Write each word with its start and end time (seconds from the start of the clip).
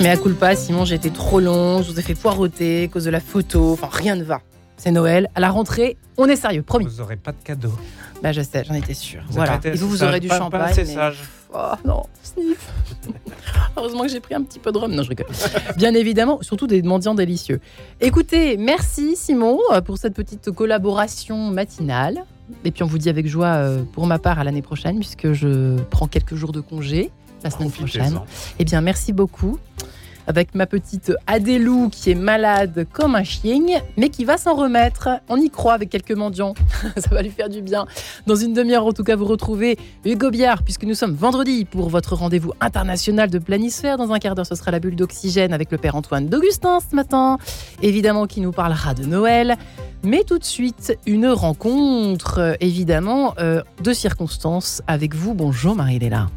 Mais 0.00 0.10
à 0.10 0.16
culpa, 0.16 0.54
Simon, 0.54 0.84
j'ai 0.84 0.94
été 0.94 1.10
trop 1.10 1.40
long, 1.40 1.82
je 1.82 1.90
vous 1.90 1.98
ai 1.98 2.02
fait 2.02 2.14
poireauter 2.14 2.84
à 2.84 2.86
cause 2.88 3.02
de 3.02 3.10
la 3.10 3.18
photo, 3.18 3.72
enfin 3.72 3.88
rien 3.90 4.14
ne 4.14 4.22
va. 4.22 4.42
C'est 4.76 4.92
Noël, 4.92 5.28
à 5.34 5.40
la 5.40 5.50
rentrée, 5.50 5.96
on 6.16 6.26
est 6.28 6.36
sérieux, 6.36 6.62
promis. 6.62 6.84
Vous 6.84 6.98
n'aurez 6.98 7.16
pas 7.16 7.32
de 7.32 7.42
cadeau. 7.42 7.72
Bah 8.22 8.30
je 8.30 8.42
sais, 8.42 8.62
j'en 8.62 8.74
étais 8.74 8.94
sûre. 8.94 9.22
Vous 9.26 9.34
voilà. 9.34 9.58
Et 9.64 9.72
vous, 9.72 9.88
vous 9.88 10.04
aurez 10.04 10.20
du 10.20 10.28
pas- 10.28 10.38
pas 10.38 10.44
champagne. 10.44 10.62
assez 10.70 10.84
mais- 10.84 10.94
sage. 10.94 11.18
Oh 11.52 11.72
non, 11.84 12.04
sniff. 12.22 12.68
Heureusement 13.76 14.02
que 14.02 14.08
j'ai 14.08 14.20
pris 14.20 14.36
un 14.36 14.42
petit 14.42 14.60
peu 14.60 14.70
de 14.70 14.78
rhum. 14.78 14.94
Non, 14.94 15.02
je 15.02 15.08
rigole. 15.08 15.26
Bien 15.76 15.94
évidemment, 15.94 16.38
surtout 16.42 16.68
des 16.68 16.82
mendiants 16.82 17.14
délicieux. 17.16 17.60
Écoutez, 18.00 18.56
merci 18.56 19.16
Simon 19.16 19.58
pour 19.84 19.98
cette 19.98 20.14
petite 20.14 20.52
collaboration 20.52 21.50
matinale. 21.50 22.24
Et 22.64 22.70
puis 22.70 22.84
on 22.84 22.86
vous 22.86 22.98
dit 22.98 23.08
avec 23.08 23.26
joie 23.26 23.46
euh, 23.54 23.82
pour 23.94 24.06
ma 24.06 24.20
part 24.20 24.38
à 24.38 24.44
l'année 24.44 24.62
prochaine 24.62 25.00
puisque 25.00 25.32
je 25.32 25.76
prends 25.90 26.06
quelques 26.06 26.34
jours 26.36 26.52
de 26.52 26.60
congé 26.60 27.10
la 27.44 27.50
semaine 27.50 27.70
prochaine. 27.70 28.20
Eh 28.58 28.64
bien, 28.64 28.80
merci 28.80 29.12
beaucoup. 29.12 29.58
Avec 30.26 30.54
ma 30.54 30.64
petite 30.64 31.12
Adélou 31.26 31.90
qui 31.90 32.10
est 32.10 32.14
malade 32.14 32.86
comme 32.94 33.14
un 33.14 33.24
chien, 33.24 33.60
mais 33.98 34.08
qui 34.08 34.24
va 34.24 34.38
s'en 34.38 34.54
remettre. 34.54 35.10
On 35.28 35.36
y 35.36 35.50
croit 35.50 35.74
avec 35.74 35.90
quelques 35.90 36.12
mendiants. 36.12 36.54
Ça 36.96 37.10
va 37.10 37.20
lui 37.20 37.28
faire 37.28 37.50
du 37.50 37.60
bien. 37.60 37.84
Dans 38.26 38.34
une 38.34 38.54
demi-heure, 38.54 38.86
en 38.86 38.92
tout 38.92 39.04
cas, 39.04 39.16
vous 39.16 39.26
retrouvez 39.26 39.76
Hugo 40.06 40.30
Biard, 40.30 40.62
puisque 40.62 40.84
nous 40.84 40.94
sommes 40.94 41.12
vendredi 41.12 41.66
pour 41.66 41.90
votre 41.90 42.14
rendez-vous 42.14 42.52
international 42.62 43.28
de 43.28 43.38
planisphère. 43.38 43.98
Dans 43.98 44.12
un 44.12 44.18
quart 44.18 44.34
d'heure, 44.34 44.46
ce 44.46 44.54
sera 44.54 44.70
la 44.70 44.80
bulle 44.80 44.96
d'oxygène 44.96 45.52
avec 45.52 45.70
le 45.70 45.76
père 45.76 45.94
Antoine 45.94 46.26
d'Augustin 46.26 46.78
ce 46.80 46.96
matin. 46.96 47.36
Évidemment, 47.82 48.26
qui 48.26 48.40
nous 48.40 48.52
parlera 48.52 48.94
de 48.94 49.04
Noël. 49.04 49.58
Mais 50.04 50.22
tout 50.24 50.38
de 50.38 50.44
suite, 50.44 50.96
une 51.06 51.26
rencontre, 51.26 52.56
évidemment, 52.60 53.34
euh, 53.38 53.62
de 53.82 53.92
circonstances 53.92 54.80
avec 54.86 55.14
vous. 55.14 55.34
Bonjour 55.34 55.74
Marie-Léla. 55.74 56.28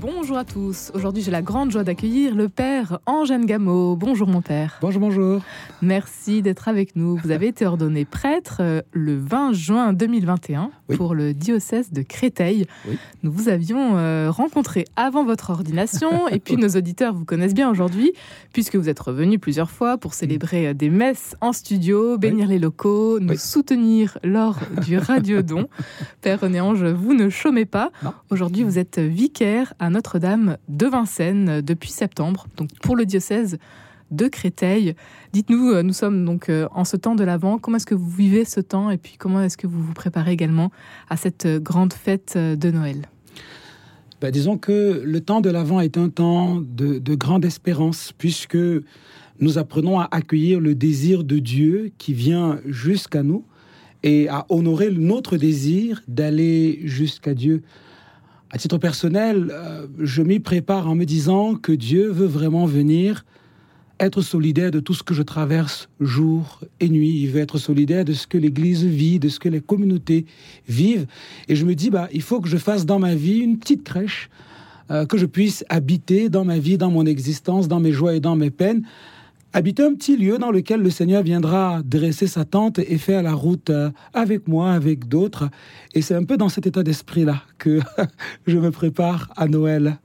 Bonjour 0.00 0.36
à 0.36 0.44
tous. 0.44 0.90
Aujourd'hui, 0.94 1.22
j'ai 1.22 1.30
la 1.30 1.40
grande 1.40 1.70
joie 1.70 1.84
d'accueillir 1.84 2.34
le 2.34 2.48
père 2.48 2.98
Angène 3.06 3.46
Gameau. 3.46 3.96
Bonjour 3.96 4.26
mon 4.28 4.42
père. 4.42 4.78
Bonjour, 4.80 5.00
bonjour. 5.00 5.40
Merci 5.82 6.42
d'être 6.42 6.68
avec 6.68 6.96
nous. 6.96 7.16
Vous 7.16 7.30
avez 7.30 7.46
été 7.46 7.64
ordonné 7.64 8.04
prêtre 8.04 8.58
euh, 8.60 8.82
le 8.92 9.16
20 9.16 9.52
juin 9.52 9.92
2021 9.92 10.70
Oui. 10.88 10.96
pour 10.96 11.14
le 11.14 11.32
diocèse 11.32 11.92
de 11.92 12.02
Créteil. 12.02 12.66
Oui. 12.88 12.98
Nous 13.22 13.30
vous 13.30 13.48
avions 13.48 13.96
euh, 13.96 14.30
rencontré 14.30 14.84
avant 14.96 15.24
votre 15.24 15.50
ordination 15.50 16.28
et 16.28 16.40
puis 16.40 16.56
nos 16.56 16.70
auditeurs 16.70 17.14
vous 17.14 17.24
connaissent 17.24 17.54
bien 17.54 17.70
aujourd'hui 17.70 18.12
puisque 18.52 18.76
vous 18.76 18.88
êtes 18.88 19.00
revenu 19.00 19.38
plusieurs 19.38 19.70
fois 19.70 19.96
pour 19.96 20.14
célébrer 20.14 20.68
euh, 20.68 20.74
des 20.74 20.90
messes 20.90 21.36
en 21.40 21.52
studio, 21.52 22.18
bénir 22.18 22.48
les 22.48 22.58
locaux, 22.58 23.20
nous 23.20 23.36
soutenir 23.36 24.18
lors 24.24 24.58
du 24.84 24.98
radiodon. 24.98 25.68
Père 26.20 26.40
René 26.40 26.60
Ange, 26.60 26.84
vous 26.84 27.14
ne 27.14 27.28
chômez 27.30 27.64
pas. 27.64 27.90
Aujourd'hui, 28.30 28.64
vous 28.64 28.78
êtes 28.78 28.98
vicaire 28.98 29.72
à 29.78 29.83
Notre-Dame 29.90 30.56
de 30.68 30.86
Vincennes 30.86 31.60
depuis 31.60 31.90
septembre, 31.90 32.46
donc 32.56 32.70
pour 32.82 32.96
le 32.96 33.06
diocèse 33.06 33.58
de 34.10 34.28
Créteil. 34.28 34.94
Dites-nous, 35.32 35.70
euh, 35.70 35.82
nous 35.82 35.92
sommes 35.92 36.24
donc 36.24 36.48
euh, 36.48 36.68
en 36.72 36.84
ce 36.84 36.96
temps 36.96 37.14
de 37.14 37.24
l'Avent, 37.24 37.58
comment 37.58 37.76
est-ce 37.76 37.86
que 37.86 37.94
vous 37.94 38.10
vivez 38.10 38.44
ce 38.44 38.60
temps 38.60 38.90
et 38.90 38.98
puis 38.98 39.16
comment 39.18 39.40
est-ce 39.42 39.56
que 39.56 39.66
vous 39.66 39.82
vous 39.82 39.94
préparez 39.94 40.32
également 40.32 40.70
à 41.08 41.16
cette 41.16 41.46
euh, 41.46 41.58
grande 41.58 41.92
fête 41.92 42.36
de 42.36 42.70
Noël? 42.70 43.08
Ben, 44.20 44.30
disons 44.30 44.56
que 44.56 45.02
le 45.04 45.20
temps 45.20 45.40
de 45.40 45.50
l'Avent 45.50 45.80
est 45.80 45.98
un 45.98 46.08
temps 46.08 46.60
de 46.60 47.14
grande 47.14 47.44
espérance, 47.44 48.12
puisque 48.16 48.56
nous 49.40 49.58
apprenons 49.58 49.98
à 49.98 50.08
accueillir 50.10 50.60
le 50.60 50.74
désir 50.74 51.24
de 51.24 51.38
Dieu 51.38 51.92
qui 51.98 52.14
vient 52.14 52.60
jusqu'à 52.64 53.22
nous 53.22 53.44
et 54.02 54.28
à 54.28 54.46
honorer 54.48 54.90
notre 54.90 55.36
désir 55.36 56.02
d'aller 56.08 56.80
jusqu'à 56.84 57.34
Dieu. 57.34 57.62
À 58.54 58.56
titre 58.56 58.78
personnel, 58.78 59.50
euh, 59.50 59.88
je 59.98 60.22
m'y 60.22 60.38
prépare 60.38 60.88
en 60.88 60.94
me 60.94 61.04
disant 61.04 61.56
que 61.56 61.72
Dieu 61.72 62.08
veut 62.12 62.28
vraiment 62.28 62.66
venir 62.66 63.24
être 63.98 64.22
solidaire 64.22 64.70
de 64.70 64.78
tout 64.78 64.94
ce 64.94 65.02
que 65.02 65.12
je 65.12 65.24
traverse 65.24 65.88
jour 65.98 66.60
et 66.78 66.88
nuit. 66.88 67.20
Il 67.20 67.30
veut 67.30 67.40
être 67.40 67.58
solidaire 67.58 68.04
de 68.04 68.12
ce 68.12 68.28
que 68.28 68.38
l'Église 68.38 68.84
vit, 68.84 69.18
de 69.18 69.28
ce 69.28 69.40
que 69.40 69.48
les 69.48 69.60
communautés 69.60 70.26
vivent. 70.68 71.08
Et 71.48 71.56
je 71.56 71.66
me 71.66 71.74
dis, 71.74 71.90
bah, 71.90 72.08
il 72.12 72.22
faut 72.22 72.40
que 72.40 72.48
je 72.48 72.56
fasse 72.56 72.86
dans 72.86 73.00
ma 73.00 73.16
vie 73.16 73.38
une 73.38 73.58
petite 73.58 73.82
crèche, 73.82 74.30
euh, 74.92 75.04
que 75.04 75.18
je 75.18 75.26
puisse 75.26 75.64
habiter 75.68 76.28
dans 76.28 76.44
ma 76.44 76.60
vie, 76.60 76.78
dans 76.78 76.92
mon 76.92 77.06
existence, 77.06 77.66
dans 77.66 77.80
mes 77.80 77.90
joies 77.90 78.14
et 78.14 78.20
dans 78.20 78.36
mes 78.36 78.50
peines. 78.50 78.84
Habiter 79.56 79.84
un 79.84 79.94
petit 79.94 80.16
lieu 80.16 80.38
dans 80.38 80.50
lequel 80.50 80.82
le 80.82 80.90
Seigneur 80.90 81.22
viendra 81.22 81.80
dresser 81.84 82.26
sa 82.26 82.44
tente 82.44 82.80
et 82.80 82.98
faire 82.98 83.22
la 83.22 83.34
route 83.34 83.70
euh, 83.70 83.90
avec 84.12 84.48
moi, 84.48 84.72
avec 84.72 85.06
d'autres. 85.06 85.48
Et 85.94 86.02
c'est 86.02 86.16
un 86.16 86.24
peu 86.24 86.36
dans 86.36 86.48
cet 86.48 86.66
état 86.66 86.82
d'esprit-là 86.82 87.40
que 87.56 87.78
je 88.48 88.58
me 88.58 88.72
prépare 88.72 89.32
à 89.36 89.46
Noël. 89.46 89.98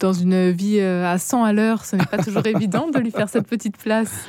Dans 0.00 0.12
une 0.12 0.50
vie 0.50 0.80
euh, 0.80 1.06
à 1.06 1.18
100 1.18 1.44
à 1.44 1.52
l'heure, 1.52 1.84
ce 1.84 1.94
n'est 1.94 2.04
pas 2.04 2.18
toujours 2.18 2.44
évident 2.46 2.90
de 2.90 2.98
lui 2.98 3.12
faire 3.12 3.28
cette 3.28 3.46
petite 3.46 3.76
place. 3.76 4.24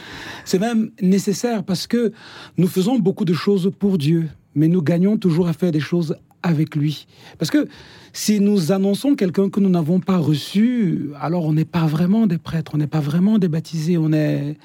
C'est 0.45 0.59
même 0.59 0.91
nécessaire 1.01 1.63
parce 1.63 1.87
que 1.87 2.11
nous 2.59 2.67
faisons 2.67 2.99
beaucoup 2.99 3.25
de 3.25 3.33
choses 3.33 3.71
pour 3.79 3.97
Dieu, 3.97 4.29
mais 4.53 4.67
nous 4.67 4.83
gagnons 4.83 5.17
toujours 5.17 5.47
à 5.47 5.53
faire 5.53 5.71
des 5.71 5.79
choses 5.79 6.15
avec 6.43 6.75
lui. 6.75 7.07
Parce 7.37 7.51
que 7.51 7.67
si 8.13 8.39
nous 8.39 8.71
annonçons 8.71 9.15
quelqu'un 9.15 9.49
que 9.49 9.59
nous 9.59 9.69
n'avons 9.69 9.99
pas 9.99 10.17
reçu, 10.17 11.09
alors 11.19 11.45
on 11.45 11.53
n'est 11.53 11.65
pas 11.65 11.85
vraiment 11.85 12.27
des 12.27 12.37
prêtres, 12.37 12.71
on 12.75 12.77
n'est 12.77 12.87
pas 12.87 12.99
vraiment 12.99 13.37
des 13.37 13.47
baptisés, 13.47 13.97
on 13.97 14.11
est, 14.13 14.57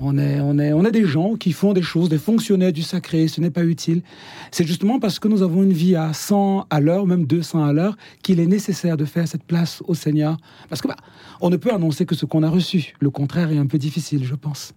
on 0.00 0.16
est, 0.18 0.40
on 0.40 0.58
est, 0.58 0.72
on 0.72 0.84
est 0.84 0.90
des 0.90 1.04
gens 1.04 1.34
qui 1.34 1.52
font 1.52 1.72
des 1.72 1.82
choses, 1.82 2.08
des 2.08 2.18
fonctionnaires 2.18 2.72
du 2.72 2.82
sacré, 2.82 3.28
ce 3.28 3.40
n'est 3.40 3.50
pas 3.50 3.64
utile. 3.64 4.02
C'est 4.50 4.66
justement 4.66 4.98
parce 5.00 5.18
que 5.18 5.28
nous 5.28 5.42
avons 5.42 5.62
une 5.62 5.72
vie 5.72 5.96
à 5.96 6.12
100 6.12 6.66
à 6.70 6.80
l'heure, 6.80 7.06
même 7.06 7.26
200 7.26 7.64
à 7.64 7.72
l'heure, 7.72 7.96
qu'il 8.22 8.40
est 8.40 8.46
nécessaire 8.46 8.96
de 8.96 9.04
faire 9.04 9.26
cette 9.26 9.44
place 9.44 9.82
au 9.86 9.94
Seigneur. 9.94 10.36
Parce 10.68 10.82
que 10.82 10.88
bah, 10.88 10.96
on 11.40 11.50
ne 11.50 11.56
peut 11.56 11.72
annoncer 11.72 12.06
que 12.06 12.14
ce 12.14 12.26
qu'on 12.26 12.42
a 12.42 12.50
reçu. 12.50 12.94
Le 13.00 13.10
contraire 13.10 13.50
est 13.50 13.58
un 13.58 13.66
peu 13.66 13.78
difficile, 13.78 14.24
je 14.24 14.34
pense. 14.34 14.72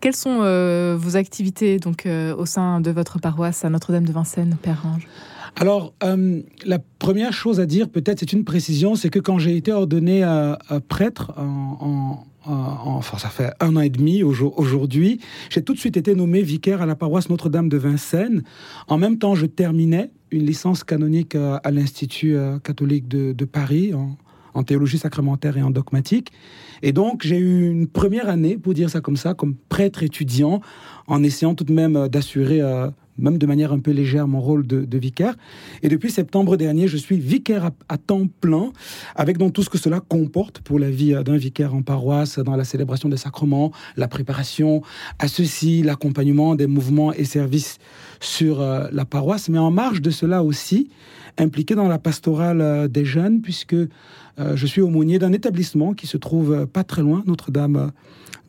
Quelles 0.00 0.16
sont 0.16 0.40
euh, 0.42 0.96
vos 0.98 1.16
activités 1.16 1.78
donc 1.78 2.06
euh, 2.06 2.34
au 2.34 2.46
sein 2.46 2.80
de 2.80 2.90
votre 2.90 3.18
paroisse 3.20 3.64
à 3.64 3.70
Notre-Dame 3.70 4.04
de 4.06 4.12
Vincennes, 4.12 4.56
Père 4.62 4.82
Ange? 4.86 5.06
Alors, 5.56 5.92
euh, 6.04 6.40
la 6.64 6.78
première 6.98 7.32
chose 7.32 7.60
à 7.60 7.66
dire, 7.66 7.88
peut-être, 7.88 8.20
c'est 8.20 8.32
une 8.32 8.44
précision, 8.44 8.94
c'est 8.94 9.10
que 9.10 9.18
quand 9.18 9.38
j'ai 9.38 9.56
été 9.56 9.72
ordonné 9.72 10.22
prêtre, 10.88 11.32
en, 11.36 12.24
en- 12.46 12.50
en- 12.50 12.96
enfin, 12.96 13.18
ça 13.18 13.28
fait 13.28 13.50
un 13.60 13.76
an 13.76 13.80
et 13.80 13.90
demi 13.90 14.22
aujo- 14.22 14.54
aujourd'hui, 14.56 15.20
j'ai 15.50 15.62
tout 15.62 15.74
de 15.74 15.78
suite 15.78 15.96
été 15.96 16.14
nommé 16.14 16.40
vicaire 16.42 16.80
à 16.82 16.86
la 16.86 16.94
paroisse 16.94 17.28
Notre-Dame 17.28 17.68
de 17.68 17.76
Vincennes. 17.76 18.42
En 18.88 18.96
même 18.96 19.18
temps, 19.18 19.34
je 19.34 19.44
terminais 19.46 20.10
une 20.30 20.46
licence 20.46 20.84
canonique 20.84 21.34
à 21.34 21.70
l'Institut 21.72 22.36
catholique 22.62 23.08
de, 23.08 23.32
de 23.32 23.44
Paris 23.44 23.92
en, 23.92 24.16
en 24.54 24.62
théologie 24.62 24.98
sacramentaire 24.98 25.56
et 25.56 25.62
en 25.62 25.70
dogmatique. 25.70 26.32
Et 26.82 26.92
donc, 26.92 27.22
j'ai 27.24 27.36
eu 27.36 27.70
une 27.70 27.86
première 27.86 28.28
année, 28.28 28.56
pour 28.56 28.74
dire 28.74 28.90
ça 28.90 29.00
comme 29.00 29.16
ça, 29.16 29.34
comme 29.34 29.54
prêtre 29.68 30.02
étudiant, 30.02 30.60
en 31.06 31.22
essayant 31.22 31.54
tout 31.54 31.64
de 31.64 31.72
même 31.72 31.96
euh, 31.96 32.08
d'assurer, 32.08 32.60
euh, 32.62 32.88
même 33.18 33.36
de 33.36 33.46
manière 33.46 33.72
un 33.72 33.80
peu 33.80 33.90
légère, 33.90 34.26
mon 34.26 34.40
rôle 34.40 34.66
de, 34.66 34.98
vicaire. 34.98 35.34
Et 35.82 35.88
depuis 35.88 36.10
septembre 36.10 36.56
dernier, 36.56 36.88
je 36.88 36.96
suis 36.96 37.18
vicaire 37.18 37.70
à, 37.88 37.98
temps 37.98 38.26
plein, 38.40 38.72
avec 39.14 39.36
donc 39.36 39.52
tout 39.52 39.62
ce 39.62 39.68
que 39.68 39.76
cela 39.76 40.00
comporte 40.00 40.60
pour 40.60 40.78
la 40.78 40.90
vie 40.90 41.14
euh, 41.14 41.22
d'un 41.22 41.36
vicaire 41.36 41.74
en 41.74 41.82
paroisse, 41.82 42.38
dans 42.38 42.56
la 42.56 42.64
célébration 42.64 43.10
des 43.10 43.18
sacrements, 43.18 43.72
la 43.96 44.08
préparation 44.08 44.80
à 45.18 45.28
ceci, 45.28 45.82
l'accompagnement 45.82 46.54
des 46.54 46.66
mouvements 46.66 47.12
et 47.12 47.24
services 47.24 47.78
sur 48.20 48.60
la 48.60 49.04
paroisse, 49.06 49.48
mais 49.48 49.58
en 49.58 49.70
marge 49.70 50.02
de 50.02 50.10
cela 50.10 50.44
aussi, 50.44 50.90
impliqué 51.38 51.74
dans 51.74 51.88
la 51.88 51.98
pastorale 51.98 52.86
des 52.90 53.06
jeunes, 53.06 53.40
puisque 53.40 53.76
euh, 54.38 54.56
je 54.56 54.66
suis 54.66 54.80
aumônier 54.80 55.18
d'un 55.18 55.32
établissement 55.32 55.92
qui 55.92 56.06
se 56.06 56.16
trouve 56.16 56.52
euh, 56.52 56.66
pas 56.66 56.84
très 56.84 57.02
loin, 57.02 57.22
Notre-Dame 57.26 57.76
euh, 57.76 57.88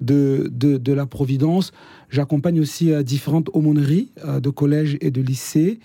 de, 0.01 0.77
de, 0.77 0.93
la 0.93 1.05
Providence. 1.05 1.71
J'accompagne 2.09 2.59
aussi 2.59 2.91
différentes 3.03 3.49
aumôneries 3.53 4.09
de 4.25 4.49
collèges 4.49 4.97
et 4.99 5.11
de 5.11 5.21
lycées. 5.21 5.79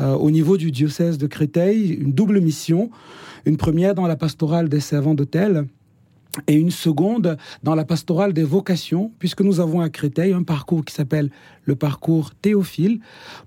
Au 0.00 0.30
niveau 0.30 0.56
du 0.56 0.70
diocèse 0.70 1.18
de 1.18 1.26
Créteil, 1.26 1.88
une 1.88 2.12
double 2.12 2.40
mission. 2.40 2.90
Une 3.44 3.56
première 3.56 3.96
dans 3.96 4.06
la 4.06 4.14
pastorale 4.14 4.68
des 4.68 4.78
servants 4.78 5.14
d'hôtel 5.14 5.66
et 6.46 6.54
une 6.54 6.70
seconde 6.70 7.36
dans 7.64 7.74
la 7.74 7.84
pastorale 7.84 8.32
des 8.32 8.44
vocations, 8.44 9.10
puisque 9.18 9.40
nous 9.40 9.58
avons 9.58 9.80
à 9.80 9.88
Créteil 9.88 10.32
un 10.32 10.44
parcours 10.44 10.84
qui 10.84 10.94
s'appelle 10.94 11.30
le 11.64 11.74
parcours 11.74 12.34
Théophile, 12.34 13.00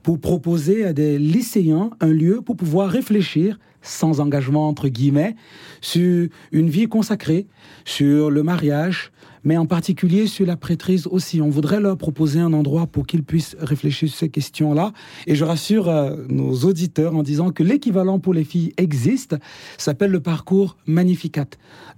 pour 0.03 0.19
proposer 0.19 0.85
à 0.85 0.91
des 0.91 1.17
lycéens 1.17 1.91
un 2.01 2.11
lieu 2.11 2.41
pour 2.41 2.57
pouvoir 2.57 2.89
réfléchir 2.89 3.57
sans 3.89 4.19
engagement 4.19 4.67
entre 4.67 4.87
guillemets 4.87 5.35
sur 5.81 6.27
une 6.51 6.69
vie 6.69 6.87
consacrée, 6.87 7.47
sur 7.85 8.29
le 8.29 8.43
mariage, 8.43 9.11
mais 9.43 9.57
en 9.57 9.65
particulier 9.65 10.27
sur 10.27 10.45
la 10.45 10.57
prêtrise 10.57 11.07
aussi. 11.07 11.41
On 11.41 11.49
voudrait 11.49 11.79
leur 11.79 11.97
proposer 11.97 12.39
un 12.39 12.53
endroit 12.53 12.87
pour 12.87 13.07
qu'ils 13.07 13.23
puissent 13.23 13.55
réfléchir 13.59 14.09
sur 14.09 14.17
ces 14.17 14.29
questions-là. 14.29 14.91
Et 15.27 15.35
je 15.35 15.45
rassure 15.45 15.89
euh, 15.89 16.17
nos 16.27 16.53
auditeurs 16.65 17.15
en 17.15 17.23
disant 17.23 17.51
que 17.51 17.63
l'équivalent 17.63 18.19
pour 18.19 18.33
les 18.33 18.43
filles 18.43 18.73
existe, 18.77 19.37
s'appelle 19.77 20.11
le 20.11 20.19
parcours 20.19 20.77
Magnificat. 20.85 21.45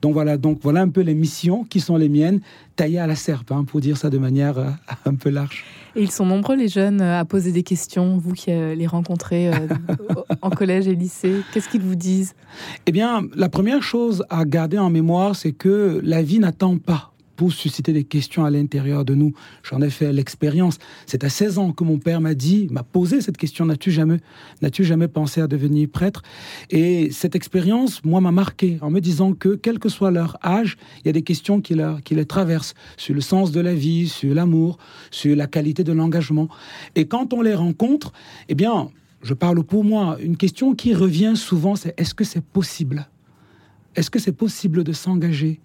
Donc 0.01 0.13
voilà, 0.13 0.37
donc 0.37 0.59
voilà 0.61 0.81
un 0.81 0.89
peu 0.89 1.01
les 1.01 1.15
missions 1.15 1.63
qui 1.63 1.79
sont 1.79 1.97
les 1.97 2.09
miennes, 2.09 2.41
taillées 2.75 2.99
à 2.99 3.07
la 3.07 3.15
serpe, 3.15 3.51
hein, 3.51 3.63
pour 3.63 3.79
dire 3.79 3.97
ça 3.97 4.09
de 4.09 4.17
manière 4.17 4.57
euh, 4.57 4.69
un 5.05 5.15
peu 5.15 5.29
large. 5.29 5.65
Et 5.95 6.01
ils 6.01 6.11
sont 6.11 6.25
nombreux 6.25 6.55
les 6.55 6.69
jeunes 6.69 7.01
à 7.01 7.25
poser 7.25 7.51
des 7.51 7.63
questions, 7.63 8.17
vous 8.17 8.33
qui 8.33 8.51
euh, 8.51 8.75
les 8.75 8.87
rencontrez 8.87 9.49
euh, 9.49 9.67
en 10.41 10.49
collège 10.49 10.87
et 10.87 10.95
lycée. 10.95 11.41
Qu'est-ce 11.53 11.67
qu'ils 11.67 11.80
vous 11.83 11.95
disent 11.95 12.33
Eh 12.85 12.91
bien, 12.91 13.23
la 13.35 13.49
première 13.49 13.83
chose 13.83 14.23
à 14.29 14.45
garder 14.45 14.77
en 14.77 14.89
mémoire, 14.89 15.35
c'est 15.35 15.51
que 15.51 15.99
la 16.03 16.21
vie 16.21 16.39
n'attend 16.39 16.77
pas 16.77 17.11
pour 17.41 17.51
susciter 17.51 17.91
des 17.91 18.03
questions 18.03 18.45
à 18.45 18.51
l'intérieur 18.51 19.03
de 19.03 19.15
nous. 19.15 19.33
J'en 19.63 19.81
ai 19.81 19.89
fait 19.89 20.13
l'expérience. 20.13 20.77
C'est 21.07 21.23
à 21.23 21.29
16 21.29 21.57
ans 21.57 21.71
que 21.71 21.83
mon 21.83 21.97
père 21.97 22.21
m'a 22.21 22.35
dit, 22.35 22.67
m'a 22.69 22.83
posé 22.83 23.19
cette 23.19 23.37
question 23.37 23.65
n'as-tu 23.65 23.89
jamais, 23.89 24.17
n'as-tu 24.61 24.83
jamais 24.83 25.07
pensé 25.07 25.41
à 25.41 25.47
devenir 25.47 25.89
prêtre? 25.89 26.21
Et 26.69 27.09
cette 27.09 27.35
expérience, 27.35 28.05
moi, 28.05 28.21
m'a 28.21 28.31
marqué 28.31 28.77
en 28.81 28.91
me 28.91 28.99
disant 28.99 29.33
que, 29.33 29.55
quel 29.55 29.79
que 29.79 29.89
soit 29.89 30.11
leur 30.11 30.37
âge, 30.45 30.77
il 30.99 31.07
y 31.07 31.09
a 31.09 31.13
des 31.13 31.23
questions 31.23 31.61
qui, 31.61 31.73
leur, 31.73 32.03
qui 32.03 32.13
les 32.13 32.25
traversent 32.25 32.75
sur 32.95 33.15
le 33.15 33.21
sens 33.21 33.51
de 33.51 33.59
la 33.59 33.73
vie, 33.73 34.07
sur 34.07 34.35
l'amour, 34.35 34.77
sur 35.09 35.35
la 35.35 35.47
qualité 35.47 35.83
de 35.83 35.93
l'engagement. 35.93 36.47
Et 36.93 37.07
quand 37.07 37.33
on 37.33 37.41
les 37.41 37.55
rencontre, 37.55 38.13
eh 38.49 38.53
bien, 38.53 38.91
je 39.23 39.33
parle 39.33 39.63
pour 39.63 39.83
moi, 39.83 40.17
une 40.21 40.37
question 40.37 40.73
qui 40.73 40.93
revient 40.93 41.33
souvent, 41.35 41.75
c'est 41.75 41.93
est-ce 41.99 42.13
que 42.13 42.23
c'est 42.23 42.43
possible? 42.43 43.07
Est-ce 43.95 44.09
que 44.09 44.19
c'est 44.19 44.31
possible 44.31 44.83
de 44.83 44.93
s'engager 44.93 45.59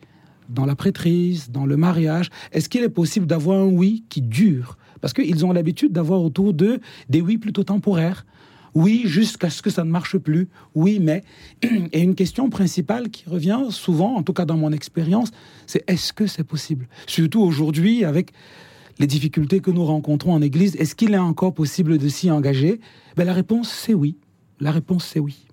dans 0.48 0.66
la 0.66 0.74
prêtrise, 0.74 1.50
dans 1.50 1.66
le 1.66 1.76
mariage? 1.76 2.30
Est-ce 2.52 2.68
qu'il 2.68 2.82
est 2.82 2.88
possible 2.88 3.26
d'avoir 3.26 3.60
un 3.60 3.66
oui 3.66 4.04
qui 4.08 4.20
dure? 4.20 4.76
Parce 5.00 5.12
qu'ils 5.12 5.46
ont 5.46 5.52
l'habitude 5.52 5.92
d'avoir 5.92 6.22
autour 6.22 6.52
d'eux 6.52 6.80
des 7.08 7.20
oui 7.20 7.38
plutôt 7.38 7.64
temporaires. 7.64 8.26
Oui, 8.74 9.04
jusqu'à 9.06 9.48
ce 9.48 9.62
que 9.62 9.70
ça 9.70 9.84
ne 9.84 9.90
marche 9.90 10.18
plus. 10.18 10.48
Oui, 10.74 10.98
mais. 11.00 11.24
Et 11.92 12.02
une 12.02 12.14
question 12.14 12.50
principale 12.50 13.08
qui 13.08 13.24
revient 13.26 13.60
souvent, 13.70 14.16
en 14.16 14.22
tout 14.22 14.34
cas 14.34 14.44
dans 14.44 14.58
mon 14.58 14.70
expérience, 14.70 15.30
c'est 15.66 15.82
est-ce 15.88 16.12
que 16.12 16.26
c'est 16.26 16.44
possible? 16.44 16.86
Surtout 17.06 17.40
aujourd'hui, 17.40 18.04
avec 18.04 18.32
les 18.98 19.06
difficultés 19.06 19.60
que 19.60 19.70
nous 19.70 19.84
rencontrons 19.84 20.32
en 20.32 20.42
Église, 20.42 20.76
est-ce 20.76 20.94
qu'il 20.94 21.14
est 21.14 21.18
encore 21.18 21.54
possible 21.54 21.98
de 21.98 22.08
s'y 22.08 22.30
engager? 22.30 22.80
Ben, 23.16 23.24
La 23.24 23.32
réponse, 23.32 23.70
c'est 23.70 23.94
oui. 23.94 24.16
La 24.60 24.70
réponse, 24.70 25.04
c'est 25.04 25.20
oui. 25.20 25.46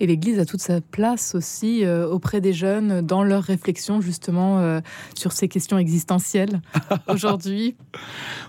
Et 0.00 0.06
l'Église 0.06 0.38
a 0.38 0.44
toute 0.44 0.60
sa 0.60 0.80
place 0.80 1.34
aussi 1.34 1.84
euh, 1.84 2.08
auprès 2.08 2.40
des 2.40 2.52
jeunes 2.52 3.00
dans 3.00 3.22
leur 3.22 3.42
réflexion 3.42 4.00
justement 4.00 4.58
euh, 4.58 4.80
sur 5.14 5.32
ces 5.32 5.48
questions 5.48 5.78
existentielles 5.78 6.60
aujourd'hui. 7.08 7.76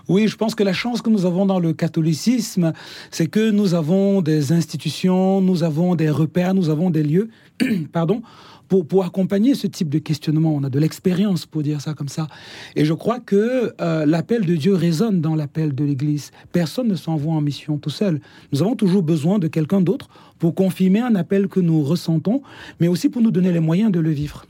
Oui, 0.08 0.28
je 0.28 0.36
pense 0.36 0.54
que 0.54 0.64
la 0.64 0.72
chance 0.72 1.02
que 1.02 1.10
nous 1.10 1.24
avons 1.24 1.46
dans 1.46 1.60
le 1.60 1.72
catholicisme, 1.72 2.72
c'est 3.10 3.28
que 3.28 3.50
nous 3.50 3.74
avons 3.74 4.22
des 4.22 4.52
institutions, 4.52 5.40
nous 5.40 5.62
avons 5.62 5.94
des 5.94 6.10
repères, 6.10 6.54
nous 6.54 6.68
avons 6.68 6.90
des 6.90 7.02
lieux, 7.02 7.30
pardon, 7.92 8.22
pour, 8.68 8.86
pour 8.86 9.04
accompagner 9.04 9.54
ce 9.54 9.66
type 9.66 9.88
de 9.88 9.98
questionnement. 9.98 10.54
On 10.54 10.64
a 10.64 10.70
de 10.70 10.78
l'expérience 10.78 11.46
pour 11.46 11.62
dire 11.62 11.80
ça 11.80 11.94
comme 11.94 12.08
ça. 12.08 12.26
Et 12.74 12.84
je 12.84 12.92
crois 12.92 13.20
que 13.20 13.72
euh, 13.80 14.06
l'appel 14.06 14.44
de 14.44 14.54
Dieu 14.56 14.74
résonne 14.74 15.20
dans 15.20 15.34
l'appel 15.34 15.74
de 15.74 15.84
l'Église. 15.84 16.30
Personne 16.52 16.88
ne 16.88 16.94
s'envoie 16.94 17.34
en 17.34 17.40
mission 17.40 17.78
tout 17.78 17.90
seul. 17.90 18.20
Nous 18.52 18.62
avons 18.62 18.76
toujours 18.76 19.02
besoin 19.02 19.38
de 19.38 19.48
quelqu'un 19.48 19.80
d'autre 19.80 20.08
pour 20.38 20.54
confirmer 20.54 21.00
un 21.00 21.14
appel 21.14 21.48
que 21.48 21.60
nous 21.60 21.82
ressentons, 21.82 22.42
mais 22.80 22.88
aussi 22.88 23.08
pour 23.08 23.22
nous 23.22 23.30
donner 23.30 23.52
les 23.52 23.60
moyens 23.60 23.90
de 23.92 24.00
le 24.00 24.10
vivre 24.10 24.44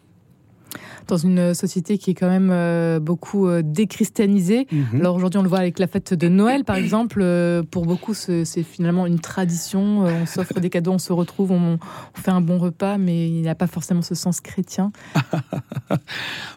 dans 1.06 1.16
une 1.16 1.54
société 1.54 1.98
qui 1.98 2.10
est 2.10 2.14
quand 2.14 2.28
même 2.28 2.50
euh, 2.50 3.00
beaucoup 3.00 3.46
euh, 3.46 3.62
déchristianisée. 3.64 4.66
Mhm. 4.70 5.00
Alors 5.00 5.16
aujourd'hui, 5.16 5.38
on 5.38 5.42
le 5.42 5.48
voit 5.48 5.58
avec 5.58 5.78
la 5.78 5.86
fête 5.86 6.14
de 6.14 6.28
Noël, 6.28 6.64
par 6.64 6.76
exemple. 6.76 7.20
Euh, 7.22 7.62
pour 7.62 7.86
beaucoup, 7.86 8.14
c'est 8.14 8.44
finalement 8.62 9.06
une 9.06 9.20
tradition. 9.20 10.00
On 10.00 10.26
s'offre 10.26 10.60
des 10.60 10.70
cadeaux, 10.70 10.92
on 10.92 10.98
se 10.98 11.12
retrouve, 11.12 11.52
on, 11.52 11.78
fait 12.14 12.30
un 12.30 12.40
bon 12.40 12.58
repas, 12.58 12.98
mais 12.98 13.28
il 13.28 13.42
n'y 13.42 13.48
a 13.48 13.54
pas 13.54 13.66
forcément 13.66 14.02
ce 14.02 14.14
sens 14.14 14.40
chrétien. 14.40 14.90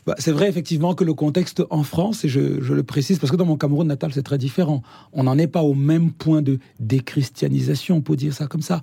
bah, 0.05 0.15
c'est 0.17 0.31
vrai, 0.31 0.49
effectivement, 0.49 0.95
que 0.95 1.03
le 1.03 1.13
contexte 1.13 1.61
en 1.69 1.83
France, 1.83 2.25
et 2.25 2.29
je, 2.29 2.39
le 2.39 2.83
précise, 2.83 3.19
parce 3.19 3.31
que 3.31 3.37
dans 3.37 3.45
mon 3.45 3.57
Cameroun 3.57 3.87
natal, 3.87 4.11
c'est 4.13 4.23
très 4.23 4.37
différent. 4.37 4.81
On 5.13 5.23
n'en 5.23 5.37
est 5.37 5.47
pas 5.47 5.61
au 5.61 5.73
même 5.73 6.11
point 6.11 6.41
de 6.41 6.59
déchristianisation, 6.79 8.01
pour 8.01 8.15
dire 8.15 8.33
ça 8.33 8.47
comme 8.47 8.61
ça. 8.61 8.81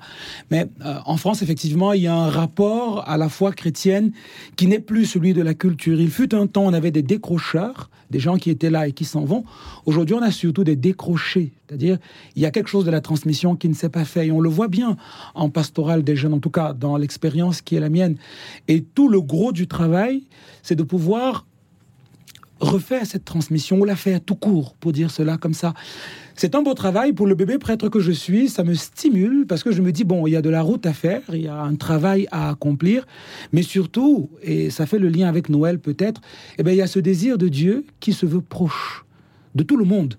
Mais 0.51 0.69
en 1.05 1.17
France, 1.17 1.43
effectivement, 1.43 1.93
il 1.93 2.03
y 2.03 2.07
a 2.07 2.15
un 2.15 2.31
rapport 2.31 3.09
à 3.09 3.17
la 3.17 3.29
foi 3.29 3.53
chrétienne 3.53 4.13
qui 4.57 4.67
n'est 4.67 4.79
plus 4.79 5.07
celui 5.07 5.33
de 5.33 5.43
la 5.43 5.55
Il 5.87 6.11
fut 6.11 6.35
un 6.35 6.47
temps, 6.47 6.65
on 6.65 6.73
avait 6.73 6.91
des 6.91 7.03
décrocheurs, 7.03 7.91
des 8.11 8.19
gens 8.19 8.37
qui 8.37 8.51
étaient 8.51 8.71
là 8.71 8.87
et 8.89 8.93
qui 8.93 9.05
s'en 9.05 9.25
vont. 9.25 9.45
Aujourd'hui, 9.85 10.15
on 10.15 10.23
a 10.23 10.31
surtout 10.31 10.65
des 10.65 10.77
décrochés. 10.77 11.53
C'est-à-dire, 11.67 11.99
il 12.35 12.43
y 12.43 12.47
a 12.47 12.51
quelque 12.51 12.69
chose 12.69 12.85
de 12.85 12.91
la 12.91 13.01
transmission 13.01 13.57
qui 13.57 13.69
ne 13.69 13.75
s'est 13.75 13.89
pas 13.89 14.05
fait. 14.05 14.29
Et 14.29 14.33
on 14.33 14.41
le 14.41 14.49
voit 14.49 14.69
bien 14.69 14.97
en 15.35 15.51
pastoral 15.51 16.05
des 16.05 16.17
jeunes, 16.17 16.35
en 16.35 16.41
tout 16.41 16.51
cas 16.51 16.73
dans 16.73 16.97
l'expérience 16.97 17.61
qui 17.61 17.77
est 17.77 17.81
la 17.81 17.91
mienne. 17.91 18.17
Et 18.69 18.83
tout 18.83 19.09
le 19.09 19.21
gros 19.21 19.53
du 19.53 19.67
travail, 19.67 20.25
c'est 20.63 20.77
de 20.77 20.83
pouvoir 20.83 21.47
refaire 22.61 23.07
cette 23.07 23.25
transmission 23.25 23.79
ou 23.81 23.85
la 23.85 23.97
faire 23.97 24.21
tout 24.21 24.35
court, 24.35 24.75
pour 24.81 24.93
dire 24.93 25.11
cela 25.11 25.37
comme 25.37 25.55
ça. 25.55 25.75
C'est 26.35 26.55
un 26.55 26.63
beau 26.63 26.75
travail 26.75 27.13
pour 27.13 27.27
le 27.27 27.35
bébé 27.35 27.59
prêtre 27.59 27.89
que 27.89 28.01
je 28.01 28.13
suis. 28.13 28.49
Ça 28.49 28.65
me 28.65 28.75
stimule 28.75 29.47
parce 29.47 29.63
que 29.63 29.73
je 29.73 29.83
me 29.83 29.93
dis, 29.93 30.05
bon, 30.05 30.27
il 30.27 30.33
y 30.33 30.37
a 30.37 30.43
de 30.43 30.51
la 30.51 30.63
route 30.63 30.87
à 30.87 30.93
faire, 30.93 31.23
il 31.33 31.43
y 31.43 31.49
a 31.49 31.61
un 31.61 31.75
travail 31.77 32.27
à 32.31 32.51
accomplir, 32.51 33.07
mais 33.53 33.63
surtout, 33.63 34.31
et 34.43 34.71
ça 34.71 34.87
fait 34.87 34.99
le 34.99 35.09
lien 35.09 35.29
avec 35.29 35.49
Noël 35.49 35.79
peut-être, 35.79 36.21
eh 36.59 36.63
bien, 36.63 36.73
il 36.73 36.77
y 36.77 36.83
a 36.83 36.87
ce 36.87 36.99
désir 36.99 37.39
de 37.39 37.49
Dieu 37.49 37.85
qui 38.01 38.13
se 38.13 38.27
veut 38.27 38.43
proche 38.43 39.05
de 39.55 39.63
tout 39.63 39.77
le 39.77 39.85
monde. 39.85 40.17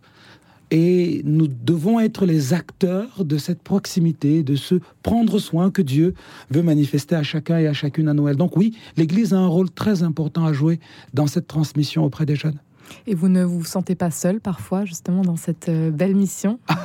Et 0.70 1.22
nous 1.24 1.48
devons 1.48 2.00
être 2.00 2.26
les 2.26 2.54
acteurs 2.54 3.24
de 3.24 3.38
cette 3.38 3.62
proximité, 3.62 4.44
de 4.44 4.56
ce 4.56 4.76
prendre 5.02 5.40
soin 5.40 5.72
que 5.72 5.82
Dieu 5.82 6.14
veut 6.50 6.64
manifester 6.64 7.16
à 7.16 7.24
chacun 7.24 7.58
et 7.58 7.68
à 7.68 7.74
chacune 7.74 8.10
à 8.10 8.14
Noël. 8.14 8.36
Donc 8.36 8.58
oui, 8.58 8.76
l'Église 8.98 9.34
a 9.34 9.38
un 9.38 9.48
rôle 9.48 9.70
très 9.70 10.04
important 10.04 10.46
à 10.46 10.54
jouer 10.54 10.80
dans 11.14 11.28
cette 11.28 11.48
transmission 11.48 12.04
auprès 12.04 12.26
des 12.26 12.36
jeunes. 12.36 12.60
Et 13.06 13.16
vous 13.16 13.30
ne 13.30 13.44
vous 13.44 13.64
sentez 13.64 13.96
pas 13.96 14.12
seul 14.12 14.40
parfois, 14.40 14.86
justement, 14.86 15.22
dans 15.22 15.36
cette 15.36 15.70
euh, 15.70 15.92
belle 15.92 16.16
mission 16.16 16.60